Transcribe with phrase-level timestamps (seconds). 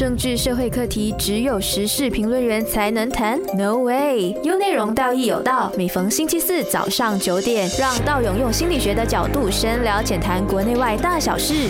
[0.00, 4.30] 政治社会课题只有时事评论员才能谈？No way！
[4.42, 5.70] 有内容，道义有道。
[5.76, 11.68] 每逢星期四早上九点，让道勇用心理学的角度深聊浅谈国内外大小事。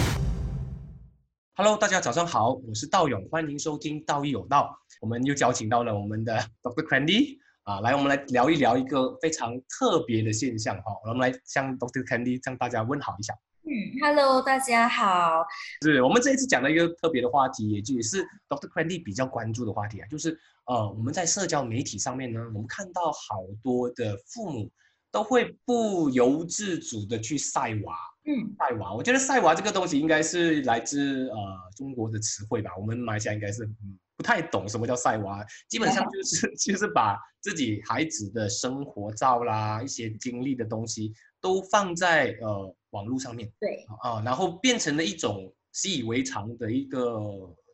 [1.56, 4.78] Hello，大家早上好，我是道勇，欢迎收听道义有道。
[5.01, 6.87] 我们又邀请到了我们的 Dr.
[6.87, 10.85] Candy 啊，来，我们来聊一聊一个非常特别的现象哈。
[11.04, 12.06] 我们来向 Dr.
[12.06, 13.35] Candy 向大家问好一下。
[13.71, 15.47] 嗯，Hello，大家好。
[15.83, 18.69] 是我们这一次讲的一个特别的话题，也就是 Dr.
[18.69, 24.69] Candy 比较关注的话题啊，就是呃，我们在社交媒体上面呢，我们看到好多的父母
[25.12, 27.95] 都会不由自主的去晒娃。
[28.25, 31.37] 嗯，晒娃，我觉得晒娃这个东西应该是来自呃
[31.77, 47.18] 中国的词汇吧，我们马来西亚应该是嗯不太懂什么叫晒娃，基本上 就是 就是把自己孩子的生活照啦，一些经历的东西都放在呃网络上面对，啊，然后变成了一种习以为常的一个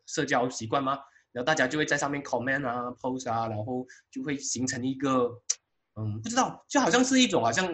[0.05, 0.97] 社交习惯吗？
[1.31, 5.29] 然后大家就会在上面 comment 啊、post 啊，然后就会形成一个
[5.99, 7.67] 嗯不知道，就好像是一种好像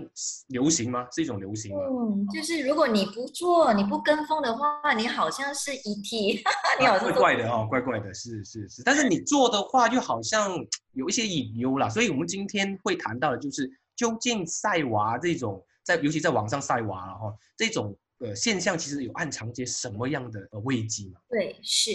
[0.47, 1.08] 流行吗？
[1.11, 1.81] 是一种流行吗？
[1.89, 6.41] 嗯，就是如果你不做，你不跟风的话，你好像是 ET，
[6.80, 8.83] 你好像怪怪的哦，怪怪的，是是是。
[8.83, 10.52] 但是你做的话，就好像
[10.94, 11.88] 有一些隐忧啦。
[11.89, 21.19] 所以我们今天会谈到的就是，究竟晒娃这种在，尤其在网上晒娃了哈，这种呃现象，其实有暗藏些什么样的呃危机吗？
[21.29, 21.91] 对，是。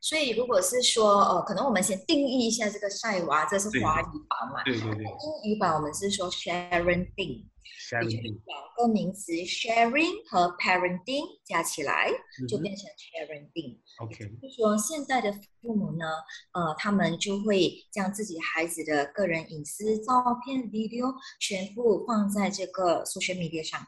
[0.00, 4.62] 所以如果是说，呃，可能我们先定义一下这个晒娃，这是华语版嘛。
[4.64, 12.10] 对对对英语版我们是说 sharing，也就是，sharing，两个名词 sharing 和 parenting 加起来
[12.48, 13.78] 就嗯变成 sharenting。
[14.02, 16.04] ，OK，就说现在的父母呢，
[16.52, 20.12] 呃，他们就会将自己孩子的个人隐私照
[20.44, 23.80] 片、video 全部放在这个 social media 上，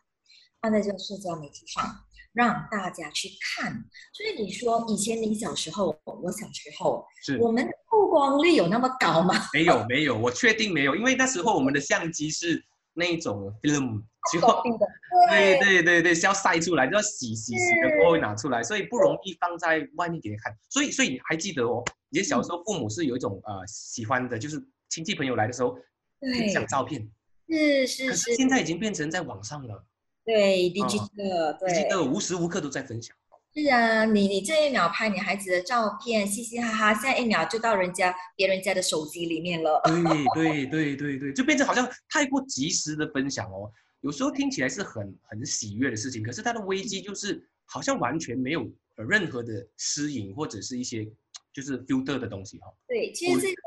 [0.61, 1.85] 放在这个社交媒体上，
[2.33, 3.73] 让大家去看。
[4.13, 9.35] 所以你说以前你小时候，我小时候，是我们的曝光率有那么高吗？
[9.55, 14.03] 没有没有，我确定没有，因为那时候我们的相机是那一种 film，
[14.33, 14.87] 就高定的，
[15.31, 20.55] 对对对对，是要晒出来，就要洗洗洗的过后会拿出来，所以不容易放在外面给人看。
[20.69, 25.75] 所以所以你还记得哦，以前小时候父母是有一种呃喜欢的，就是亲戚朋友来的时候
[26.21, 27.09] 分享，照片，
[27.49, 29.85] 是是可是是，现在已经变成在网上了，
[30.25, 31.75] 对，digital，对。
[31.75, 33.17] 记得无时无刻都在分享。
[33.53, 39.83] 是啊，你你这一秒拍你孩子的照片，嘻嘻哈哈，下一秒就到人家别人家的手机里面了。
[39.85, 43.69] 对 对对对对，就变成好像太过及时的分享哦，
[44.03, 48.61] 有时候听起来是很很喜悦的事情，可是它的危机就是好像完全没有
[48.97, 51.05] 呃任何的私隐或者是一些
[51.53, 52.73] 就是 filter 的东西哈、哦。
[52.87, 53.63] 对，其实这个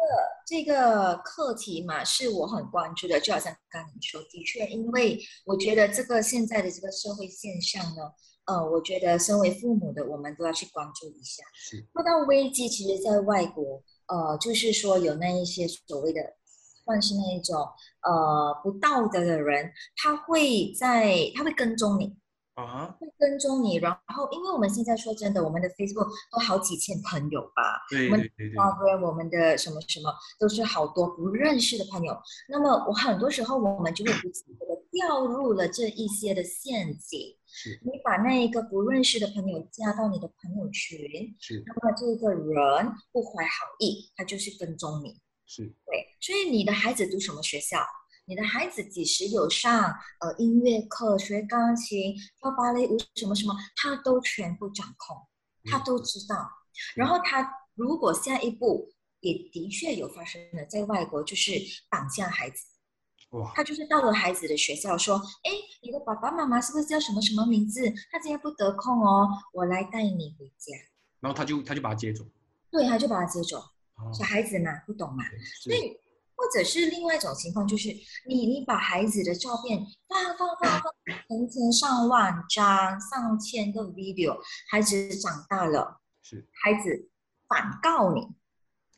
[0.46, 3.20] 这个课题嘛，是我很关注的。
[3.20, 8.12] 就好像刚刚你说，的确，因为我觉得这个现在的这个社会现象呢，
[8.46, 11.44] 呃，我觉得身为父母的我们都要去关注一下。
[11.56, 16.22] 是说到危机，其实在外国，呃，就是说有那一些所谓的，
[16.86, 17.58] 算是那一种
[18.02, 22.16] 呃不道德的人，他会在他会跟踪你。
[22.56, 32.16] 啊哈，会跟踪你，然后因为我们现在说真的，我们的 Facebook 都好几千朋友吧，对我们对对对，Instagram 我们的什么什么都是好多不认识的朋友。
[32.47, 37.36] 那么我很多时候我们就会不自觉的掉入了这一些的陷阱。
[37.56, 41.00] 是你把那一个不认识的朋友加到你的朋友群，
[41.40, 45.19] 是那么这个人不怀好意，他就是跟踪你。
[45.46, 47.78] 是，对，所以你的孩子读什么学校？
[48.25, 55.17] 你的孩子几时有上呃音乐课、学钢琴、跳芭蕾舞什么什么，他都全部掌控，
[55.66, 56.50] 他都知道。
[56.95, 61.51] 然后他如果下一步也的确有发生了，在外国就是
[61.89, 62.66] 绑架孩子，
[63.31, 65.51] 哇，他就是到了孩子的学校说：“哎，
[65.81, 67.81] 你的爸爸妈妈是不是叫什么什么名字？
[68.09, 70.73] 他今天不得空哦，我来带你回家。
[71.19, 72.25] 然后他就他就把他接走，”
[72.72, 73.59] 对，他就把他接走。
[73.95, 75.23] 哦小孩子嘛，不懂嘛。
[75.62, 75.95] 所以，
[76.35, 77.89] 或者是另外一种情况，就是
[78.27, 80.94] 你你把孩子的照片放放放放
[81.27, 84.38] 成千上万张、上千个 video，
[84.69, 87.09] 孩子长大了，是，孩子
[87.47, 88.27] 反告你，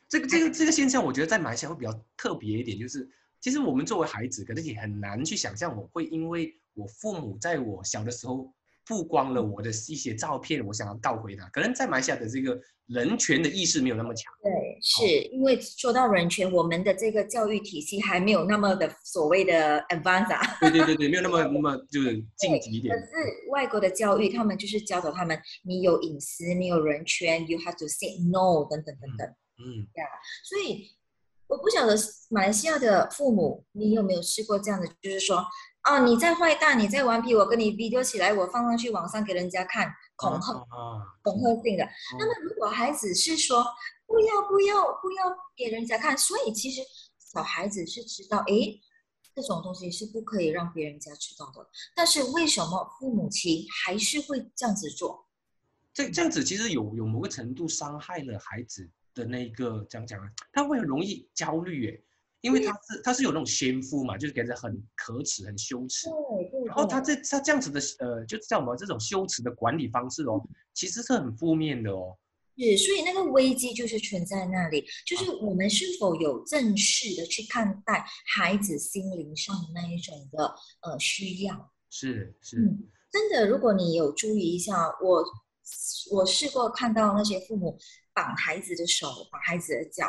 [0.08, 3.08] 这个这个这个现象，我觉得在马来西亚会比较特别一点，就是
[3.40, 8.52] 其实我们作为孩子，可能也很难去想象，我会因为我父母在我小的时候
[8.86, 11.48] 曝光了我的一些照片，我想要告回他。
[11.48, 14.32] 可能在马来西亚的这个人权的意识没有那么强。
[14.42, 20.56] 对，是因为说到人权，我们的这个教育体系还没有那么的所谓的 advanced 啊。
[20.60, 23.00] 对对对对，没有那么 那么就是晋级一点可。
[23.00, 23.12] 是
[23.50, 29.26] 外国的教育，他们就是教导他们，你有隐私，你有人权，you have to say no 等等等等。
[29.58, 30.02] 嗯，对
[30.44, 30.90] 所以
[31.48, 31.96] 我不晓得
[32.28, 35.44] 马来西亚的父母，你有没有试过这样的，就是说，
[35.86, 41.88] 哦，你在坏蛋，你在顽皮，我跟你 video 起来，我放上去网上给人家看，恐吓、啊，恐吓性的。
[42.18, 43.64] 那么如果孩子是说
[44.04, 45.24] 不要不要不要
[45.56, 46.80] 给人家看，所以其实
[47.32, 48.80] 小孩子是知道，诶，
[49.32, 51.64] 这种东西是不可以让别人家知道的。
[51.94, 55.24] 但是为什么父母亲还是会这样子做？
[55.94, 62.04] 这这样子其实有有某个程度伤害了孩子的那个讲讲啊，他会很容易焦虑耶，
[62.46, 66.08] 因为他是他是有那种先夫嘛，就是给人很可耻、很羞耻。
[66.66, 70.40] 然后他这他这样子的呃，就叫我们这种羞耻的管理方式哦，
[70.72, 72.16] 其实是很负面的哦。
[72.58, 78.02] 是，所以那个危机就是存在那里，就是我们是否有正式的去看待
[78.34, 81.72] 孩子心灵上的那一种的呃需要。
[81.90, 85.24] 是是，嗯，真的，如果你有注意一下，我
[86.12, 87.78] 我试过看到那些父母
[88.14, 90.04] 绑孩子的手、绑孩子的脚、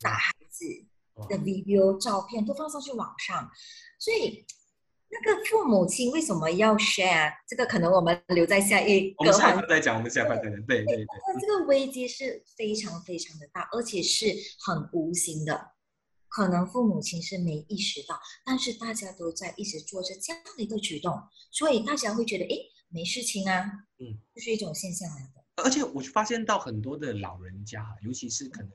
[0.00, 0.89] 打孩子哇
[1.28, 3.50] 的 video 照片都放上去网上，
[3.98, 4.44] 所以
[5.08, 7.32] 那个父母亲为什么要 share？
[7.48, 10.52] 这个可能我们留在下一我们下一个环块再讲，我们下一块再讲。
[10.66, 14.26] 对对对，那这个危机是非常非常的大，而且是
[14.64, 15.72] 很无形的，
[16.28, 21.20] 可能父母亲是没意识到，但是大家都在一直做着这样的一个举动，
[21.50, 22.56] 所以大家会觉得，哎，
[22.88, 23.64] 没事情啊，
[23.98, 25.40] 嗯，就是一种现象来的。
[25.64, 28.70] 而且我发现到很多的老人家，尤其是可能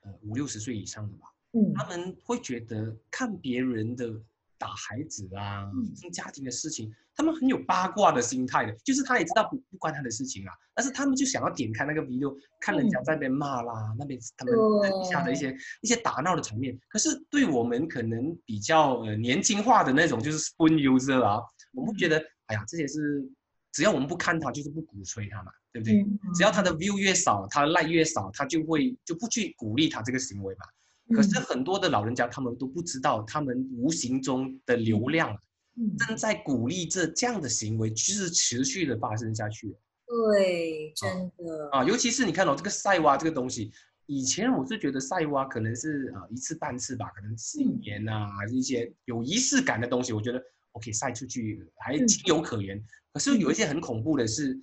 [0.00, 4.12] 呃五六十岁以上的吧，嗯他们会觉得看别人的
[4.58, 14.54] 打孩子啊嗯，家庭的事情，他们很有八卦的心态的，就是他也知道不不关他的事情啊，但是他们就想要点开那个 video，看人家在那边骂啦，那边他们
[14.90, 16.76] 底下的一些一些打闹的场面。
[16.88, 21.40] 可是对我们可能比较呃年轻化的那种，就是 spoon user 啊，
[21.72, 23.24] 我们会觉得，哎呀，这些是
[23.72, 26.02] 只要我们不看他，就是不鼓吹他嘛，对不对？
[26.02, 30.66] 嗯只要他的 view 越少，他的 like 越少，他就会就不去鼓励他这个行为嘛。
[31.14, 35.34] 可是很多的老人家他们都不知道，他们无形中的流量
[35.76, 39.74] 嗯，正在鼓励这这样的行为，就是持续的发生下去
[40.06, 41.84] 对，真的，啊。
[41.84, 43.70] 尤其是你看到、这个晒娃这个东西，
[44.06, 52.82] 以前我是觉得晒娃可能是呃一次半次吧，可能新年啊，一些有仪式感的东西，我觉得 OK 晒出去还嗯情有可原。
[53.12, 54.60] 可是有一些很恐怖的是。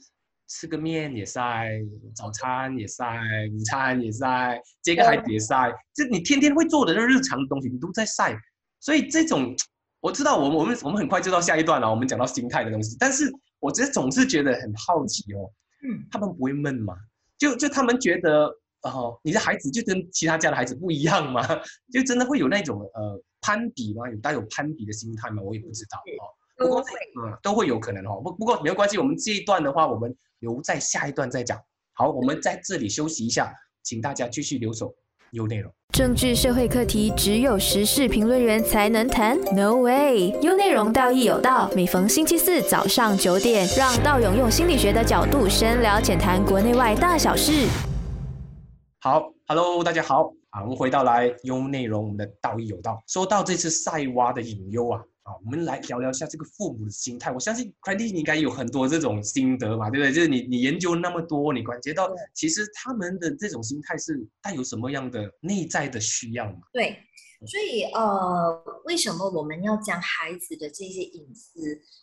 [0.47, 1.71] 吃个面也晒，
[2.15, 3.05] 早餐也晒，
[3.51, 8.37] 午餐也晒，这个孩子也晒，这你天天会做的那日常的东西，你都在晒。
[8.79, 9.55] 所以这种
[10.01, 12.95] 我知道，我们我们我们很快就到下一段了，我们讲到心态的东西。
[12.99, 15.49] 但是我只是总是觉得很好奇哦，
[15.83, 16.95] 嗯，他们不会闷吗？
[17.37, 18.45] 就就他们觉得，
[18.83, 21.41] 哦，你的孩子就跟其他家的孩子不一样吗？
[21.91, 24.07] 就真的会有那种呃攀比吗？
[24.09, 25.41] 有带有攀比的心态吗？
[25.41, 26.23] 我也不知道哦。
[26.57, 26.91] 不过都会，
[27.21, 28.21] 嗯，都会有可能哦。
[28.23, 31.59] 不不过没有关系，我们这一段的话，我们留在下一段再讲。
[31.93, 33.53] 好，我们在这里休息一下，
[33.83, 34.93] 请大家继续留守
[35.31, 35.71] U 内容。
[35.93, 40.31] 政治社会课题只有时事评论员才能谈？No way。
[40.41, 47.67] U 内容道义有道，每逢星期四早上九点，让道勇用心理学的角度深聊浅谈国内外大小事。
[48.99, 53.01] 好，Hello，大家好，啊，我们回到来 U 内容，我们的道义有道。
[53.07, 57.31] 说到这次晒娃的隐忧啊，啊，我们来聊聊一下这个父母的心态。
[57.31, 60.13] 我相信 c r a d y 你应该有很多这种心得嘛，对不对？
[60.13, 66.59] 就是你你研究那么多，你感觉到其实他们的这种心态是带有什么样的内在的需要嘛？
[66.71, 66.95] 对，
[67.47, 71.59] 所以呃，为什么我们要将孩子的这些隐私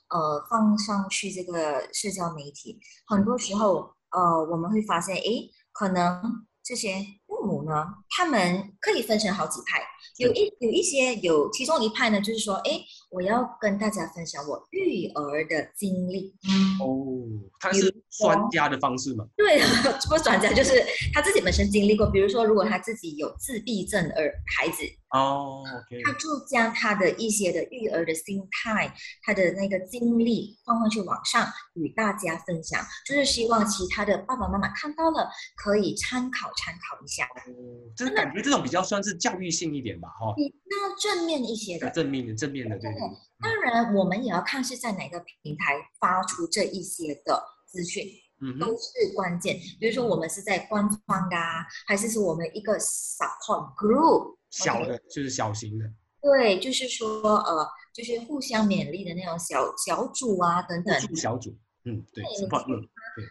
[0.08, 2.80] 呃放上去这个社交媒体？
[3.06, 6.20] 很多时候呃，我们会发现，诶，可能
[6.64, 6.96] 这些
[7.28, 9.80] 父母呢，他们可以分成好几派，
[10.18, 16.34] 有一有一些有其中一派呢，就是说，诶，我要跟大家分享我育儿的经历。
[16.80, 17.20] 哦，
[17.60, 19.24] 他是专家的方式嘛？
[19.36, 19.60] 对，
[20.08, 22.10] 不是专家，就是他自己本身经历过。
[22.10, 41.90] 比如说，如果他自己有自闭症儿孩子，哦，OK，他就将他的一些的育儿的心态，他的那个经历放上去网上与大家分享，就是希望其他的爸爸妈妈看到了可以参考参考一下，哦，这感觉这种比较算是教育性一点吧，哈、比较正面一些的。
[41.90, 42.90] 正面的正面的，对。
[43.38, 48.06] 当然，我们也要看是在哪个平台发出这一些的资讯。
[48.44, 49.56] 嗯都，是关键。
[49.78, 55.84] 比如说，我们是在官方的、啊，还是说我们一个 support group 小的就是小型的，
[56.20, 61.16] 对，就是说呃，就是互相勉励的那种小小组啊等等。
[61.16, 61.50] 小组，
[61.84, 62.78] 嗯，对对，support，嗯，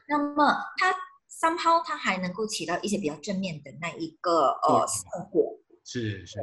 [0.10, 0.92] 那么它
[1.30, 5.56] somehow 它还能够起到一些比较正面的那一个呃效果。
[5.86, 6.40] 是是，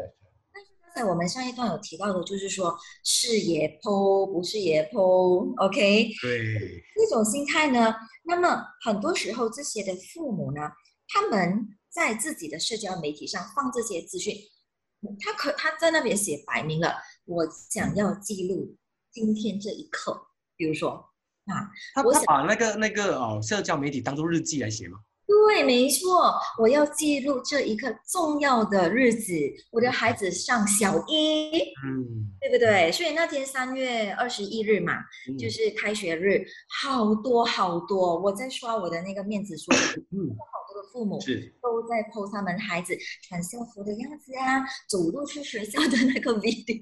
[0.82, 6.08] 刚才我们上一段有提到的，就是说是也剖不是也剖，OK？
[6.22, 7.92] 对，这种心态呢，
[8.24, 10.62] 那么很多时候这些的父母呢，
[11.08, 14.34] 他们在自己的社交媒体上放这些资讯，
[15.20, 18.76] 他可他在那边写摆明了，我想要记录
[19.12, 20.20] 今天这一刻，
[20.56, 21.70] 比如说啊。
[21.94, 24.98] 他我想他把那个那个哦社交媒体当做日记来写吗？
[25.26, 29.34] 对，没错，我要记录这一刻重要的日子。
[29.70, 31.50] 我的孩子上小一，
[31.84, 32.90] 嗯，对不对？
[32.90, 34.94] 所以那天三月二十一日嘛，
[35.28, 36.42] 嗯就是开学日，
[36.82, 39.70] 好多好多，我在刷我的那个面子书，
[40.92, 42.96] 父母是都在 post 他们孩子
[43.28, 46.78] 穿校服的样子啊，走路去学校的那个 video，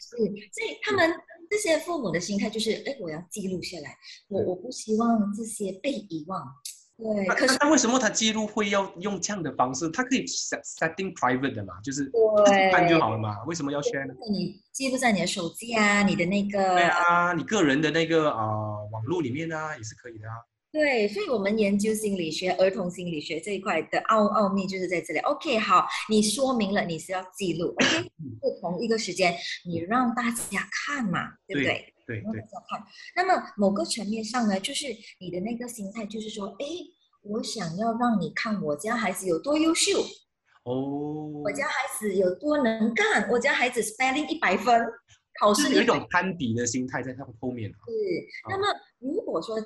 [0.00, 1.12] 是，所以他们
[1.50, 3.96] 这些父母的心态就是，哎，我要记录下来，
[4.28, 6.42] 我我不希望这些被遗忘。
[6.98, 9.88] 对，那可是那那为什么他记录会要用这样的方式？
[9.90, 12.04] 他可以 set setting private 的嘛，就是
[12.44, 13.42] 对看就好了嘛。
[13.44, 14.14] 为什么要 share 呢？
[14.30, 20.34] 你记录在你的手机啊，你的那个对啊，你个人的那个啊、呃网络里面啊也是可以的啊。
[20.72, 25.18] 对，所以我们研究心理学、儿童心理学这一块的奥奥秘就是在这里。
[25.20, 27.86] OK，好，你说明了你是要记录，OK，
[28.42, 29.36] 是同一个时间，
[29.66, 31.92] 你让大家看嘛，对不对？
[32.06, 32.86] 对对让大，家看。
[33.14, 34.86] 那么某个层面上呢，就是
[35.20, 36.66] 你的那个心态，就是说，哎，
[37.22, 40.00] 我想要让你看我家孩子有多优秀，
[40.64, 44.82] 哦，我家孩子有多能干，我家孩子 spelling 一百分，
[45.38, 47.76] 考试100就是有一种攀比的心态在他们后面啊。
[47.86, 48.66] 是，那么
[49.00, 49.56] 如果说，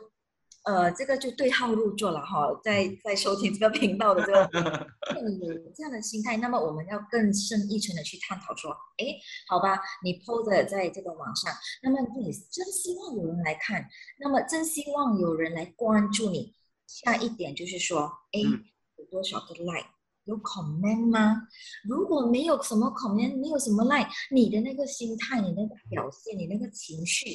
[0.66, 4.40] 呃，这个就对号入座了哈，在在收听这个频道的这个，
[5.14, 9.06] 如果你有这样的心态，那么我们要更深一层的去探讨说，哎，
[9.48, 11.52] 好吧，你 PO 的在这个网上，
[11.84, 16.52] 那么你真希望有人来看，那么真希望有人来关注你。
[16.88, 18.64] 下一点就是说，哎嗯，
[18.96, 19.86] 有多少个 like？
[20.24, 21.42] 有 comment 吗？
[21.84, 27.30] 如果没有什么 comment，没有什么 like，你的那个心态、你那个表现、你那个情绪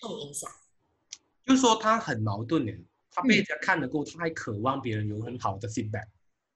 [0.00, 0.50] 受影响。
[1.44, 2.72] 就是说他很矛盾的，
[3.10, 3.36] 他被嗯。
[3.36, 6.06] 人家看了过后，他还渴望别人有很好的 feedback。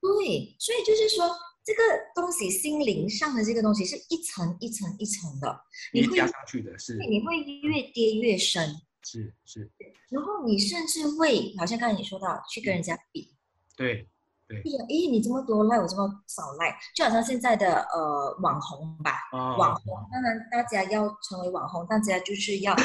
[0.01, 1.29] 对，所以就是说，
[1.63, 1.81] 这个
[2.15, 5.61] 东西心灵上的这个东西是一层一层一层的，
[5.93, 9.69] 你会叠加上去的是你会越跌越深，是是，
[10.09, 13.35] 然后你甚至会，好像刚才你说到，去跟人家比，
[13.75, 14.07] 对
[14.63, 22.75] 就说，诶，你这么多 like，我这么少 like，就好像现在的呃网红吧，啊，网红，当然大家要成为网红，大家就是要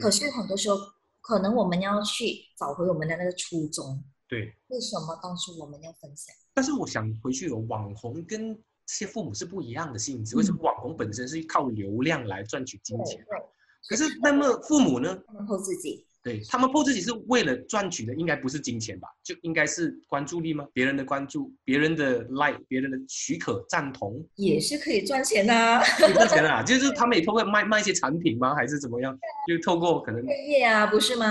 [0.00, 0.76] 可是很多时候，
[1.20, 4.52] 可能我们要去找回我们的那个初衷，对。
[4.68, 6.34] 为什么当初我们要分享？
[6.54, 8.54] 但是我想回去有网红跟
[8.86, 13.16] 这些父母是不一样的性质，为什么网红本身是靠流量来赚取金钱？
[13.28, 13.46] 对对，
[13.88, 15.18] 可是那么父母呢？
[15.26, 19.06] 他们后自己，对他们 PO 自己是为了赚取的，应该不是金钱吧？
[19.22, 20.66] 就应该是关注力吗？
[20.72, 26.62] 别人的关注，别人的 like，别人的许可、赞同，也是可以赚钱的、啊，可以赚钱啊！
[26.64, 28.54] 就是他们也透过卖卖一些产品吗？
[28.54, 29.14] 还是怎么样？
[29.46, 31.26] 就透过可能创业啊，不是吗？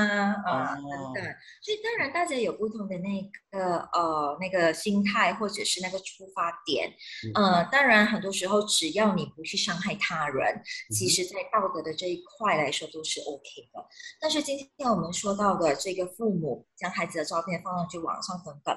[0.46, 1.34] 啊，哦等等。
[1.64, 6.92] 所以当然大家有不同的那个呃那个心态或者是那个出发点，
[7.34, 13.84] 呃，当然很多时候只要你不去伤害他人，其实在道德的这一块来说都是 OK 的。
[14.22, 18.76] 但是今天我们说到的这个父母将孩子的照片放上去网上等等，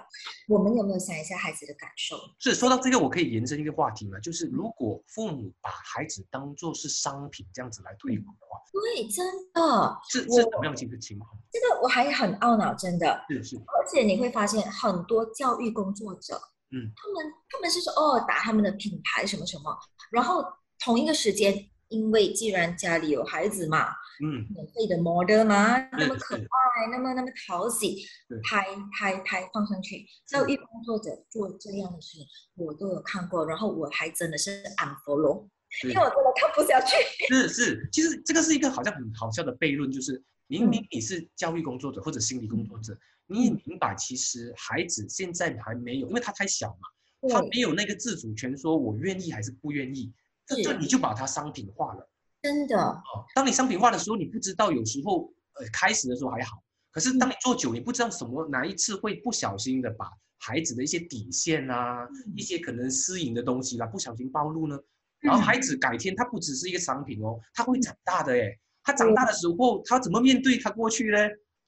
[0.49, 2.17] 我们有没有想一下孩子的感受？
[2.39, 4.19] 是说到这个，我可以延伸一个话题嘛？
[4.21, 11.31] 就是如果父母把孩子当做是商品这样子来推广的话，对，真的，是是我怎么样的一个情况？
[11.51, 13.25] 这个我还很懊恼，真的。
[13.29, 19.77] 是是，而且你会发现很多教育工作者，嗯，他们他们是说哦打他们的品牌什么什么，
[20.11, 20.45] 然后
[20.79, 21.55] 同一个时间，
[21.89, 23.89] 因为既然家里有孩子嘛，
[24.25, 28.05] 嗯，免费的 model 嘛，那么可爱，那么那么讨喜，
[28.43, 28.67] 拍
[28.99, 30.05] 拍拍放上去。
[30.27, 32.27] 教育工作者做这样的事情，
[32.57, 35.49] 我都有看过，然后我还真的是 unfollow，
[35.85, 36.97] 因为我真的看不下去。
[37.29, 50.13] 是是，其实这个是一个好像很好笑的悖论，就是明明你是教育工作者或者心理工作者，你也明白其实孩子现在还没有，因为他太小嘛，他，没有那个自主权，说我愿意还是不愿意，
[50.47, 52.09] 这是这你就把它商品化了。
[52.43, 56.63] 真的，哦，当你商品化的时候，你不知道有时候呃开始的时候还好，
[56.93, 64.79] 可是当你做久，你不知道什么哪一次会不小心的把孩子的一些底线啊，一些可能私隐的东西啦，不小心暴露呢。
[65.21, 71.19] 然后孩子改天他不只是一个商品哦，他会长大的哎，他长大的时候他怎么面对他过去呢？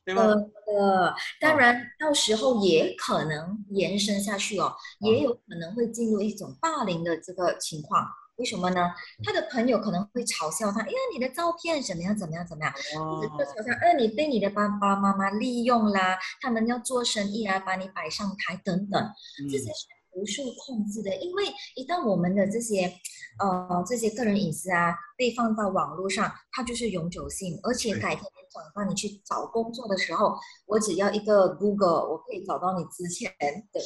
[0.04, 0.22] 对吗？
[0.22, 0.34] 呃
[0.74, 8.06] 呃，当然，到时候也可能延伸下去哦，也有可能会进入一种霸凌的这个情况。
[8.38, 8.90] 为什么呢？
[9.24, 19.12] 他的朋友可能会嘲笑他，哎呀，你的照片怎么样怎么样怎么样，或者嘲笑，哎，你被你的爸爸妈妈利用啦，他们要做生意啊，把你摆上台等等，
[19.50, 19.70] 这些
[20.18, 21.14] 不受控制的。
[21.16, 21.44] 因为
[21.76, 22.92] 一旦我们的这些
[23.38, 30.34] 呃这些个人隐私啊被放到网络上，它就是永久性，而且改天你长大你去找工作的时候，
[30.66, 33.30] 我只要一个 Google，我可以找到你之前
[33.72, 33.80] 的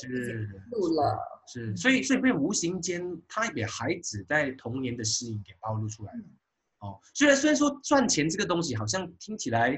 [0.70, 1.18] 路了。
[1.52, 6.20] 是，所以所以被无形间，他也给孩子在童年的适应给暴露出来了。
[6.78, 9.70] 哦，虽然虽然说赚钱这个东西好像听起来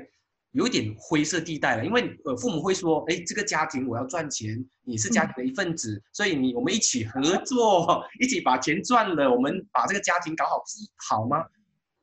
[0.54, 11.44] 有一点灰色地带了，因为呃父母会说，哎，这个家庭我要赚钱，你是家庭的一份子，所以你我们一起合作，一起把钱赚了，我们把这个家庭搞好，不是好吗？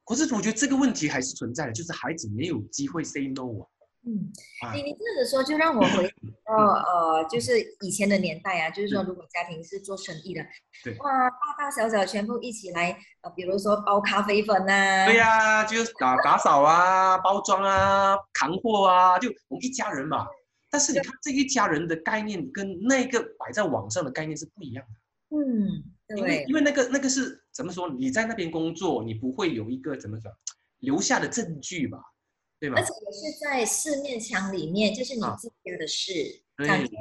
[0.03, 3.63] 可是我觉得这个问题还是存在的，就是孩子没有机会 say no 啊。
[4.03, 4.31] 嗯，
[4.73, 6.11] 你你这样子说，就让我回
[6.45, 10.43] 到呃，就是以前的年代啊，就是说，如果家庭是做生意的，
[10.83, 20.25] 对，哇，大大小小全部一起来，呃，比如说包咖啡粉呐，对呀，就是打打扫啊，包装啊，扛货啊，就我们一家人嘛。
[20.71, 25.37] 但是你看这一家人的概念跟那个摆在网上的概念是不一样的。
[25.37, 25.83] 嗯，
[26.17, 27.87] 因为因为那个那个是怎么说？
[27.89, 30.31] 你在那边工作，你不会有一个怎么讲
[30.79, 31.99] 留下的证据吧？
[32.69, 36.95] 而且也是在四面墙里面，就是你自家的事，感觉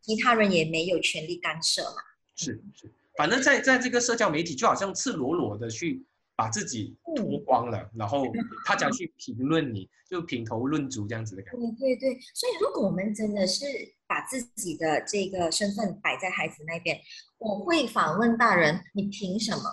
[0.00, 2.02] 其他人也没有权利干涉嘛。
[2.34, 8.26] 是是，反正在在这个社交媒体，就好像赤裸裸的去把自己脱光了，然后
[8.66, 11.60] 他讲去评论你，就品头论足这样子的感觉。
[11.78, 13.64] 对对对，所以如果我们真的是
[14.06, 17.00] 把自己的这个身份摆在孩子那边，
[17.38, 19.64] 我会反问大人：你凭什么？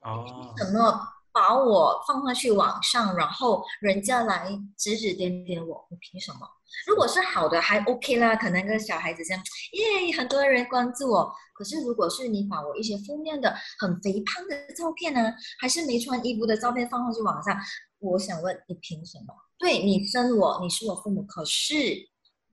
[0.00, 1.08] 哦，什么？
[1.32, 6.40] 把我放上去网上，然后人家来指指点点我，你凭什么？
[6.86, 11.32] 如果是好的，还 OK 啦，可能跟小孩子这样，耶，很多人关注我。
[11.54, 17.56] 可是如果是你把我一些负面的、很肥胖的照片呢，还是没穿衣服的照片放上去网上，
[17.98, 19.34] 我想问你凭什么？
[19.58, 21.74] 对你生我，你是我父母，可是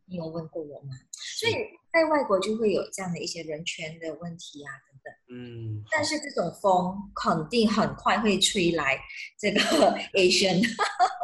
[0.06, 0.90] 你有问过我吗？
[1.40, 1.54] 所以
[1.92, 5.14] 在外国就会有这样的一些人权的问题啊等等。
[5.36, 9.00] 嗯，但是这种风肯定很快会吹来
[9.40, 9.60] 这个
[10.14, 10.64] Asian，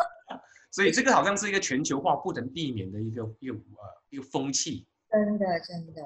[0.72, 4.88] 所以这个好像是一个全球化不能避免的一个一个呃一个风气。
[5.08, 6.04] 真的真的。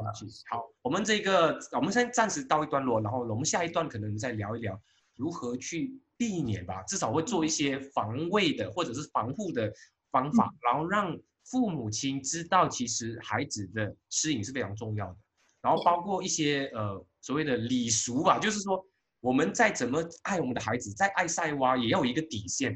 [0.51, 4.79] 好，我们这个我们先暂时到一段落，然后我们下一段可能再聊一聊
[5.15, 9.73] 如何去避免吧，至少会做一些防卫的或者是防护的
[10.11, 11.17] 方法，然后让
[11.49, 15.15] 父母亲知道其实孩子的适应是非常重要的。
[15.61, 18.81] 然后包括一些呃所谓的礼俗吧，就是说
[19.19, 22.71] 我们再怎么爱我们的孩子，再爱塞娃也要有一个底线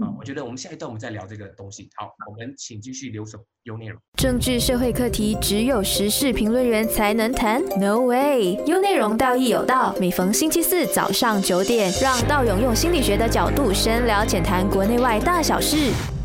[0.00, 0.06] 啊。
[0.16, 1.90] 我觉得我们下一段我们再聊这个东西。
[1.96, 4.00] 好，我们请继续留守有内容。
[4.16, 8.62] 政治社会课题只有时事评论员才能谈？No way！
[8.64, 16.19] 有内容道义有道，每逢星期四早上九点，让道勇用心理学的角度深聊浅谈国内外大小事。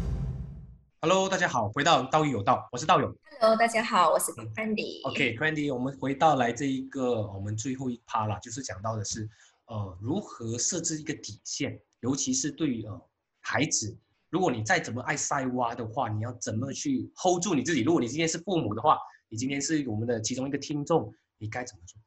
[1.08, 3.16] Hello，大家好，回到道义有道，我是道友。
[3.40, 5.08] Hello，大家好，我是 Candy。
[5.08, 9.30] OK，Candy，我们回到来这一个我们最后一趴啦，就是讲到的是，
[9.68, 13.10] 呃，如何设置一个底线，尤其是对于呃
[13.42, 13.96] 孩子，
[14.32, 17.84] 如果你再怎么爱塞娃的话，你要怎么去 hold 住你自己？
[17.84, 18.98] 如果你今天是父母的话，
[19.30, 22.02] 你今天是我们的其中一个听众，你该怎么做？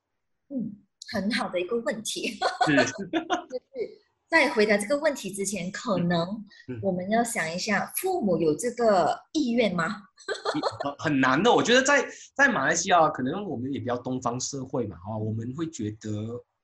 [0.56, 0.74] 嗯，
[1.12, 2.36] 很好的一个问题。
[2.66, 2.74] 是。
[4.28, 6.26] 在回答这个问题之前，可能
[6.82, 10.02] 我们要想一下，父母有这个意愿吗？
[10.98, 16.10] 很难的，我觉得在在马来西亚，可能我们也比较东方社会嘛，啊，我们会觉得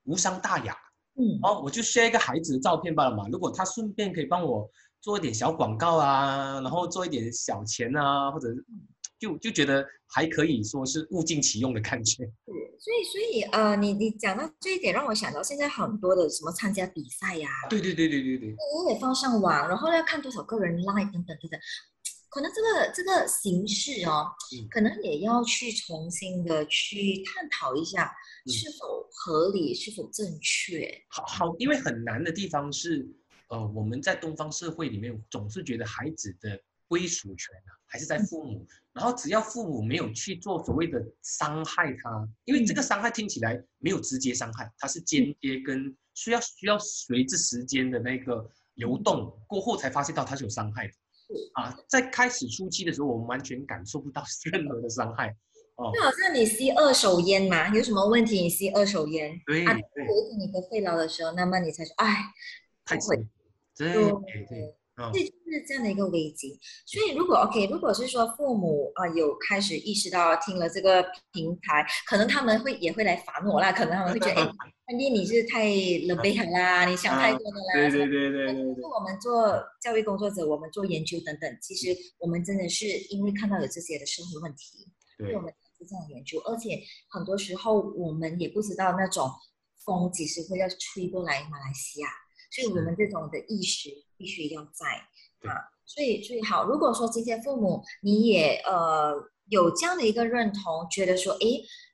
[0.04, 0.76] 无伤大雅。
[1.16, 3.26] 嗯，哦，我就 share 一个孩子的照片罢了嘛。
[3.32, 4.68] 如果他顺便可以帮我
[5.00, 8.48] 做一点小广告啊，然后做一点小钱啊，或者
[9.18, 12.28] 就就觉得还可以说是物尽其用的感觉。
[12.84, 21.58] 所以，所以，呃，你你讲到这一点，让我想到现在很多的什么参加比赛呀，对对对对对对，你也放上网，然后要看多少个人 like 等等等等，
[22.28, 24.26] 可能这个这个形式哦，
[24.70, 28.14] 可能也要去重新的去探讨一下
[28.46, 30.86] 是否合理，是否正确。
[31.08, 33.08] 好好，因为很难的地方是，
[33.48, 36.60] 呃，我们在东方社会里面总是觉得孩子的。
[36.86, 38.66] 归属权啊，还是在父母。
[38.92, 50.92] 然后只要父母没有去做所谓的伤害他，因为这个伤害听起来没有直接伤害，它是间接跟需要需要随着时间的那个流动过后才发现到它是有伤害的。
[51.54, 55.36] 啊，在开始初期的时候，我们完全感受不到 任何的伤害。
[55.76, 62.16] 哦，就好像你吸二手烟嘛，有什么问题你吸二手烟，对，你得肺痨的时候，那么你才说，哎，
[62.84, 63.16] 太会，
[63.76, 64.74] 对对
[65.12, 65.12] 对。
[65.12, 74.50] 这就是这样的一个危机，所以如果 OK，如果是说父母啊有开始意识到听了这个平台，可能他们会也会来烦我啦，可能他们会觉得，哎，
[74.86, 75.64] 安迪你是太
[76.06, 77.72] 冷悲海啦，你想太多了啦。
[77.74, 78.74] 对对对对对。
[78.74, 86.80] 是我们做教育工作者，我们做研究等等，其实我们真的是因为看到有这些的社会问题，所以我们做这样研究，而且
[87.10, 89.30] 很多时候我们也不知道那种
[89.84, 92.08] 风几时会要吹过来马来西亚。
[92.50, 93.90] 所以我们这种的意识
[94.24, 94.86] 必须要在
[95.50, 99.12] 啊，所以最好如果说今天父母你也呃
[99.50, 101.38] 有这样的一个认同，觉得说哎，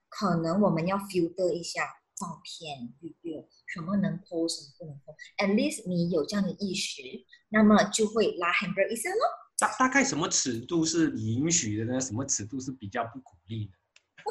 [0.08, 1.82] 可能我们要 filter 一下
[2.14, 5.16] 照片、video，什么能 PO，什么不能 PO。
[5.38, 7.02] At least 你有这样的意识，
[7.48, 9.18] 那么就会拉 handle 一下咯。
[9.58, 12.00] 大大概什么尺度是允许的呢？
[12.00, 13.72] 什么尺度是比较不鼓励的？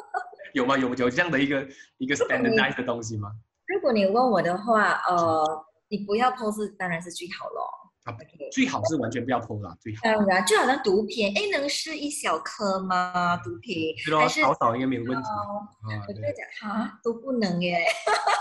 [0.54, 0.78] 有吗？
[0.78, 3.30] 有有这样的一个一个 standardized 的东西吗？
[3.66, 7.68] 如果你问我的话，呃，你不要 PO 是当然是最好咯。
[8.10, 8.16] 啊
[8.52, 10.00] 最好是完全不要 PO 啦，最好。
[10.02, 13.36] 当然，就好像毒品，哎，能是一小颗吗？
[13.44, 15.88] 毒品还是少少应该没有问题哦啊。
[16.06, 17.78] 对我就会讲哈都不能耶，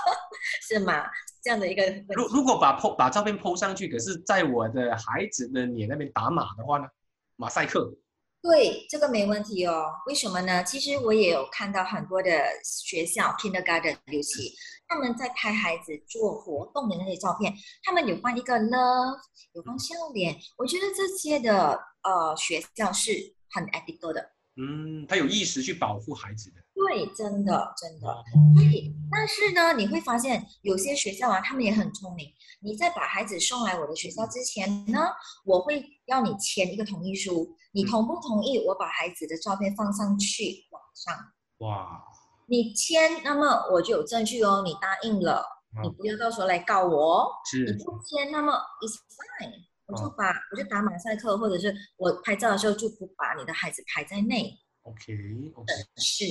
[0.67, 1.05] 是吗？
[1.41, 1.83] 这样的一个
[2.15, 6.87] 如如果把 PO 把照片 PO 上去，可是在我的孩子的脸那边打码的话呢，
[7.35, 7.93] 马赛克。
[8.41, 9.85] 对，这个没问题哦。
[10.07, 10.63] 为什么呢？
[10.63, 12.29] 其实我也有看到很多的
[12.63, 14.55] 学校 kindergarten 尤其
[14.87, 19.19] 他们在拍孩子做活动的那些照片，他们有放一个 love，
[19.53, 20.35] 有放笑脸。
[20.57, 23.11] 我觉得这些的呃学校是
[23.51, 24.31] 很 ethical 的。
[24.59, 26.61] 嗯，他有意识去保护孩子的。
[26.75, 28.07] 对，真的真的。
[28.09, 28.23] 哦
[28.55, 32.27] 所以，但是呢，你会发现有些学校啊，他们也很聪明。
[32.61, 34.99] 你在把孩子送来我的学校之前呢，
[35.45, 41.15] 我会要你签一个同意书，你同不同意我把孩子的照片放上去网上？
[41.59, 42.03] 哇，
[42.47, 45.45] 你签，那么我就有证据哦，你答应了，
[45.83, 47.63] 你嗯不要到时候来告我是。
[47.63, 49.51] 你是不签，那么 it's fine，
[49.89, 54.57] 我就哦把我就打马赛克，或者是我拍照的时候就不把你的孩子排在内。
[54.83, 55.13] OK
[55.55, 56.25] OK，是。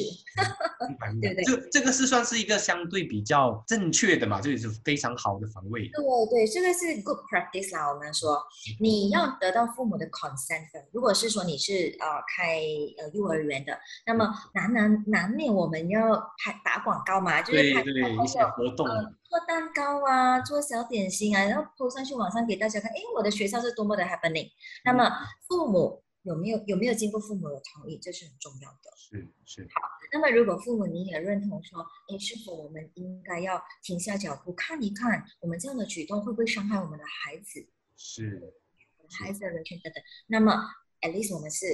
[1.20, 5.88] 对对这这个是算是一个相对比较正确的嘛，这也是非常好的防卫。
[5.88, 7.92] 对对，这个是 good practice 啦。
[7.92, 8.42] 我们说，
[8.80, 10.66] 你要得到父母的 consent。
[10.92, 12.06] 如果是说你是呃
[12.36, 12.60] 开
[12.98, 24.48] 呃幼儿园的，那么难难难免我们要拍打广告嘛，就是拍对对，一些活动呃做蛋糕啊，做小点心啊，然后 po 上去网上给大家看，诶，我的学校是多么的 happening。
[24.84, 25.10] 那么
[25.46, 28.92] 父母有没有有没有经过父母的同意，这是很重要的。
[28.96, 37.66] 是是好那么如果父母你也认同说，诶，是否我们应该要停下脚步看一看，我们这样的举动会不会伤害我们的孩子？
[37.96, 38.54] 是，
[39.18, 40.02] 孩子的人权等等。
[40.26, 40.52] 那么
[41.00, 41.64] ，at least 我们是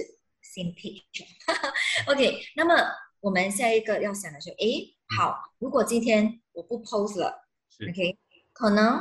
[0.42, 1.26] same picture。
[2.06, 2.74] OK，那么
[3.20, 8.16] 我们下一个要想的是，诶，好，如果今天我不 post 了是，OK，
[8.52, 9.00] 可能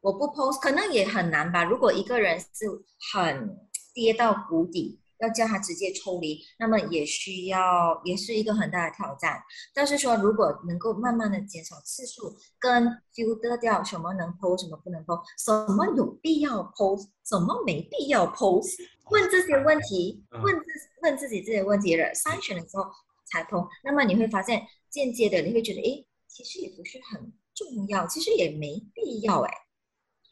[0.00, 1.64] 我不 post，可能也很难吧。
[1.64, 2.66] 如果一个人是
[3.12, 3.58] 很
[3.92, 4.98] 跌到谷底。
[5.18, 9.40] 要叫他直接抽离，那么也需要，也是一个很大的挑战。
[9.72, 18.74] 但是说，如果能够慢慢的减少次数，跟 filter 掉什么能 post，什么不能 post，什么有必要 post，什么没必要 post，
[19.12, 20.64] 问这些问题，嗯问自
[21.02, 22.90] 问自己这些问题了筛选的时候
[23.30, 29.50] 才 post，那么你会发现，间接的你会觉得，诶，其实也不是很重要，其实也没必要，诶，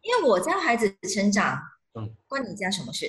[0.03, 1.57] 因为我家孩子成长，
[1.94, 3.07] 嗯，关你家什么事？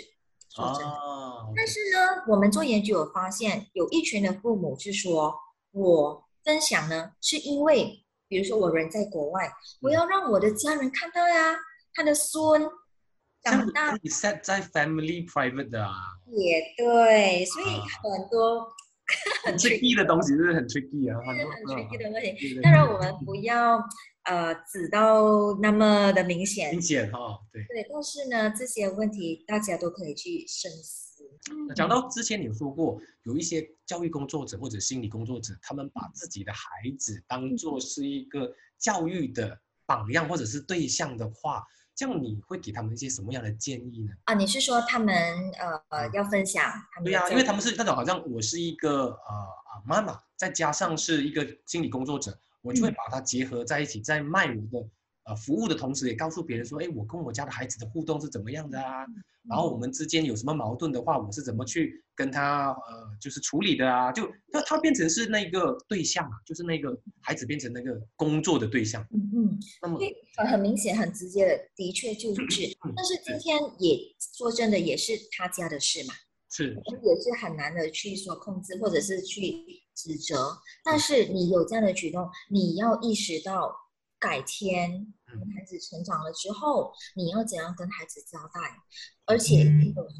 [0.53, 0.91] 说真的。
[0.91, 5.33] 啊，但是呢，我们做研究有发现，有一群的父母是说，
[5.71, 11.55] 我分享呢，是因为，比如说我人在国外，我要让我的家人看到呀，
[11.93, 12.61] 他的孙
[13.43, 15.93] 长大你 set 在 family private 的啊，
[16.27, 18.67] 也对，所以啊很多
[19.43, 22.53] 很 tricky 的东西，就是很 tricky 啊，很多很 tricky 的问题。
[22.53, 23.77] 对对当然，我们不要
[24.23, 27.63] 呃指到那么的明显明，显哈，对。
[27.65, 31.11] 对，但是呢，这些问题大家都可以去深思。
[31.75, 36.67] 讲到之前你有说过，有一些教育工作者或者心理工作者，他们把自己的孩
[36.99, 41.63] 子当做是一个教育的榜样或者是对象的话，
[41.95, 44.13] 这样你会给他们一些什么样的建议呢？
[44.25, 45.15] 啊，你是说他们
[45.53, 54.87] 呃呃要分享他们对呀、因为他们是那种好像我是一个呃啊妈妈，再加上是一个心理工作者，我就会嗯把它结合在一起，在卖我的
[55.25, 59.05] 呃服务的同时，也告诉别人说，哎，我跟我家的孩子的互动是怎么样的啊？
[59.49, 64.11] 然后我们之间有什么矛盾的话，我是怎么去跟他呃就是处理的啊？
[64.11, 69.03] 就那他变成是那个对象啊，就是那个孩子变成那个工作的对象。
[69.11, 69.99] 嗯嗯，那么
[70.37, 72.41] 很很明显、很直接的，的确就是。
[72.85, 73.97] 嗯但是今天也
[74.37, 76.13] 说真的，也是他家的事嘛，
[76.51, 80.55] 是我们也是很难的去说控制，或者是去指责。
[80.83, 83.73] 但是你有这样的举动，你要意识到，
[84.19, 84.91] 改天
[85.27, 88.61] 嗯孩子成长了之后，你要怎样跟孩子交代？
[89.25, 89.63] 而且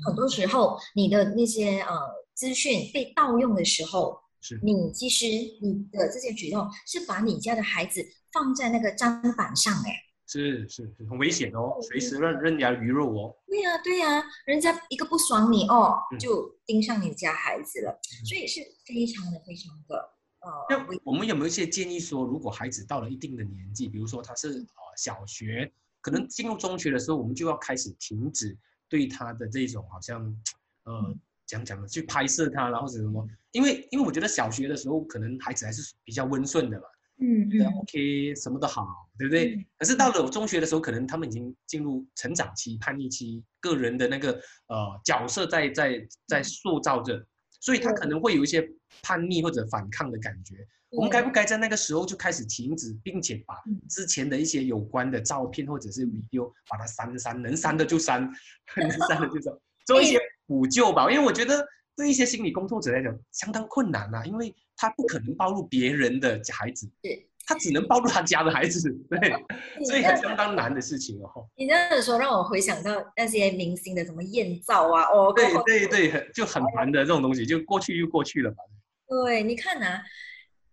[0.06, 2.00] 很多时候，你的那些呃
[2.34, 5.26] 资讯被盗用的时候，是你其实
[5.62, 9.91] 你的这些举动是把你家的孩子放在那个砧板上，哎，
[10.32, 13.36] 是是是很危险哦，随时任人家鱼肉哦。
[13.48, 16.17] 对呀、对呀、人家一个不爽你哦，嗯。
[16.17, 19.96] 就盯上你家孩子了，所以是非常的非常的
[20.39, 30.24] 呃那我们有没有一些建议说，如果孩子到了一定的年纪，比如说他是呃小学，可能进入中学的时候，我们就要开始停止对他的这种好像
[30.86, 31.20] 呃嗯。
[31.48, 36.86] 讲讲的去拍摄他啦或者什么，因为因为我觉得小学的时候可能孩子还是比较温顺的嘛，
[37.19, 37.50] 嗯
[37.82, 39.56] OK，什么都好，对不对？
[39.56, 39.65] 嗯？
[39.78, 44.32] 可是到了我中学的时候，可能他们已经进入成长期、叛逆期，个人的那个
[44.67, 47.24] 呃角色在在在塑造着，
[47.60, 48.67] 所以他可能会有一些
[49.04, 50.56] 叛逆或者反抗的感觉。
[50.89, 53.80] 我们该不该在那个时候就开始停止，并且把嗯。
[53.88, 58.21] 之前的一些有关的照片或者是 video 把它删删，能删的就删，
[58.76, 59.54] 能删的就删，
[59.88, 61.10] 做一些补救吧。
[61.10, 69.32] 因为我觉得对一些心理工作者来讲相当困难啊，因为他不可能暴露别人的孩子，对他只能暴露他家的孩子，对，
[69.86, 71.48] 所以很相当难的事情哦。
[71.56, 78.58] 你这样说，让我回想到那些明星的什么艳照啊，哦，对对对，很就很难的这种东西，就过去就过去了吧。
[79.08, 80.02] 对，你看啊、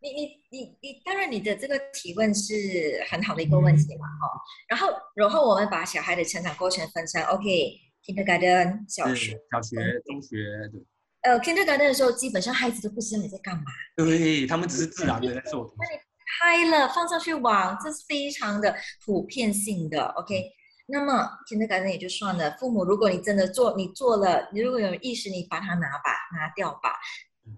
[0.00, 10.38] 你你你你，当然你的这个提问是很好的一个问题嘛，哈、然后然后我们把小孩的成长过程分成，OK，kindergarten、小学，小学、中学，
[10.72, 10.80] 对
[11.22, 13.64] 呃，kindergarten 的时候，基本上孩子都不知道你在干嘛，
[13.96, 16.00] 对，他们只是自然的在做东西。
[16.40, 20.44] 拍了放上去网，这是非常的普遍性的，OK。
[20.86, 26.94] 那么 kindergarten 也就算了，父母如果你真的做，你做了，你如果有意识，你把它拿吧，拿掉吧，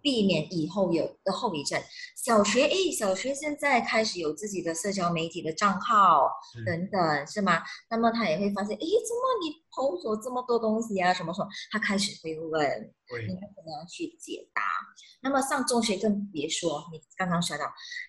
[0.03, 1.81] 避免以后有的后遗症。
[2.17, 6.31] 小学，诶，小学现在开始有自己的社交媒体的账号
[6.67, 7.63] 等等，是吗？
[7.89, 11.13] 那么他也会发现，诶，怎么你 post 了这么多东西啊？
[11.15, 11.49] 什么什么？
[11.71, 12.61] 他开始会问，
[13.09, 14.63] 对怎么样去解答？
[15.23, 17.65] 那么上中学更别说，你刚刚说到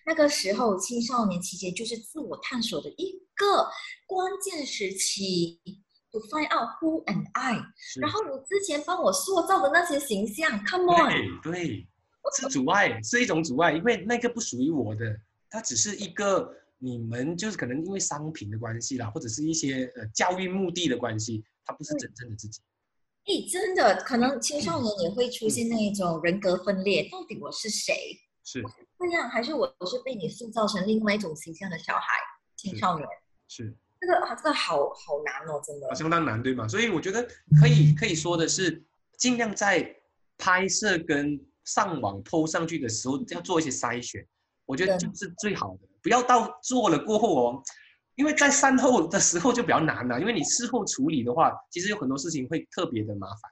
[0.06, 3.68] 那个时候，青少年期间就是自我探索的一个
[4.06, 5.60] 关键时期。
[6.12, 7.54] To find out who and I，
[7.98, 11.86] 然后你之前帮我塑造的那些形象，Come on，对对，
[12.36, 22.60] 是阻碍，是一种阻碍，因为那个不属于我的，它只是一个你们就是可能因为商品的关系啦，或者是一些呃教育目的的关系，它不是真正的自己。
[23.24, 27.94] 诶，真的，可能青少年也会出现那一种人格分裂，到底我是谁？
[28.44, 28.62] 是。
[28.98, 32.06] 这样还是我我是被你塑造成另外一种形象的小孩？
[32.56, 33.08] 青少年，
[33.48, 35.94] 是，这个啊，这个好好难哦，真的啊，。
[35.94, 36.66] 相当难，对吗？
[36.66, 37.22] 所以我觉得
[37.60, 38.82] 可以可以说的是，
[39.16, 39.94] 尽量在
[40.36, 44.26] 拍摄跟上网 PO 上去的时候，要做一些筛选，
[44.66, 45.88] 我觉得就是最好的。
[46.02, 47.62] 不要到做了过后哦，
[48.16, 53.50] 因为在善后的时候就比较难了，因为你事后处理的话，其实有很多事情会特别的麻烦。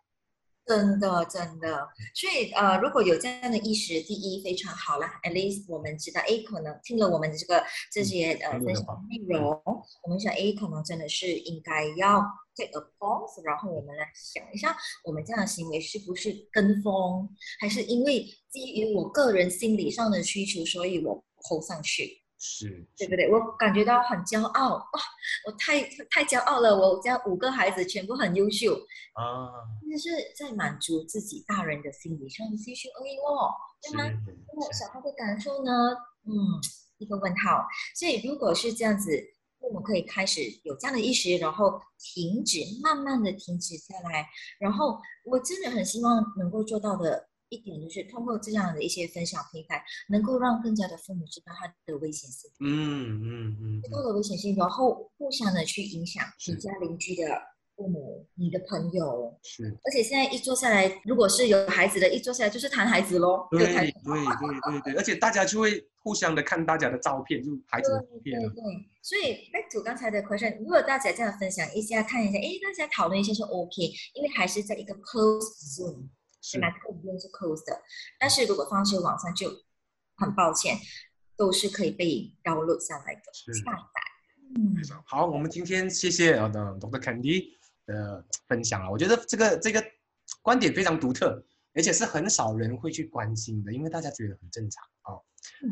[0.66, 9.60] 真的，真的，所以呃，如果有这样的意识，第一非常好啦，at least 我们知道，诶，可能听了我们的这个这些呃分享的内容，
[10.04, 12.22] 我们想，诶，可能真的是应该要
[12.54, 22.19] take a pause，然后我们来想一下，我们这样的行为是不是跟风，还是因为基于我个人心理上的需求，所以我 po 上去。
[22.42, 23.30] 是，对不对？
[23.30, 25.00] 我感觉到很骄傲哇！
[25.46, 28.74] 我太太骄傲了，我家五个孩子全部很优秀，
[29.12, 29.52] 啊，
[29.90, 34.04] 就是在满足自己大人的心理上的需求而已哦，对吗？
[34.48, 35.70] 那么小孩的感受呢？
[36.24, 36.32] 嗯，
[36.96, 37.66] 一个问号。
[37.94, 39.10] 所以如果是这样子，
[39.58, 44.26] 父母可以开始有这样的意识，然后停止，慢慢的停止下来。
[44.58, 52.50] 然后我真的很希望能够做到的一点，就是通过这样的一些分享平台，能够让更加的父母知道它的危险性。
[52.60, 57.24] 嗯嗯嗯知道的危险性，然后互相的去影响你家邻居的
[57.76, 59.36] 父母、你的朋友。
[59.42, 73.82] 是，而且现在一坐下来，如果是有孩子的，一坐下来就是谈孩子喽，对对对对对，而且大家就会互相的看大家的照片，就孩子的照对片啊，对对，所以 back to 刚才的 question，如果大家这样分享一下，看一下，诶，大家讨论一下是 OK，
[74.14, 75.40] 因为还是在一个 closed
[75.74, 76.08] Zoom，
[76.40, 76.74] 是对吗？
[76.84, 77.82] 空间是 closed 的，
[78.18, 79.50] 但是如果放在网上就
[80.16, 80.76] 很抱歉，
[81.36, 84.00] 都是可以被 download 下来的，下载。
[84.56, 84.76] 嗯
[85.06, 85.26] 好。
[85.26, 87.00] 我们今天谢谢呃的 Dr.
[87.00, 87.50] Candy
[87.86, 89.82] 的分享啊，我觉得这个这个
[90.42, 91.42] 观点非常独特，
[91.74, 95.22] 而且是很少人会去关心的，因为大家觉得很正常哦。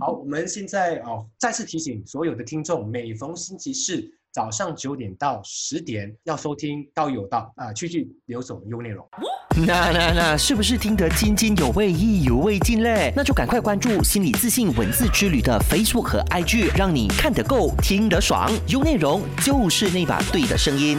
[0.01, 4.03] 好，我们现在哦再次提醒所有的听众，每逢星期四
[4.33, 9.09] 早上九点到十点要收听《道有道》啊，去去留守优内容。
[9.57, 13.13] 那那那，是不是听得津津有味、意犹未尽嘞？
[13.17, 20.99] 那就赶快关注心理自信文字之旅的 Facebook 和 IG，让你看得够、听得爽，有内容就是那把对的声音。